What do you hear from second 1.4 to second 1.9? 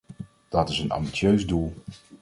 doel.